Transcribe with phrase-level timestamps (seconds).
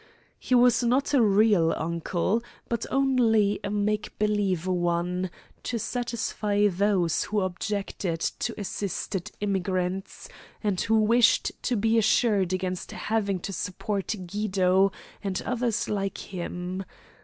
[0.39, 5.29] He was not a real uncle, but only a make believe one,
[5.61, 10.27] to satisfy those who objected to assisted immigrants,
[10.63, 14.91] and who wished to be assured against having to support Guido,
[15.23, 16.83] and others like him.